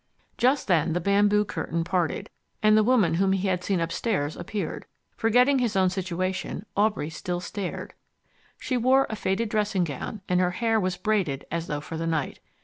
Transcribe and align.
Just 0.35 0.67
then 0.67 0.93
the 0.93 0.99
bamboo 0.99 1.45
curtain 1.45 1.83
parted, 1.83 2.31
and 2.63 2.75
the 2.75 2.81
woman 2.83 3.13
whom 3.13 3.33
he 3.33 3.47
had 3.47 3.63
seen 3.63 3.79
upstairs 3.79 4.35
appeared. 4.35 4.87
Forgetting 5.15 5.59
his 5.59 5.75
own 5.75 5.91
situation, 5.91 6.65
Aubrey 6.75 7.11
still 7.11 7.39
stared. 7.39 7.93
She 8.57 8.77
wore 8.77 9.05
a 9.11 9.15
faded 9.15 9.49
dressing 9.49 9.83
gown 9.83 10.21
and 10.27 10.39
her 10.39 10.49
hair 10.57 10.79
was 10.79 10.97
braided 10.97 11.45
as 11.51 11.67
though 11.67 11.81
for 11.81 11.97
the 11.97 12.07
night. 12.07 12.39